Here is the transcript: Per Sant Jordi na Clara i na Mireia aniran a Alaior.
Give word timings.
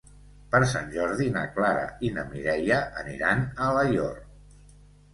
Per 0.53 0.61
Sant 0.71 0.89
Jordi 0.95 1.27
na 1.35 1.43
Clara 1.59 1.85
i 2.09 2.13
na 2.17 2.25
Mireia 2.33 2.83
aniran 3.05 3.47
a 3.55 3.71
Alaior. 3.71 4.21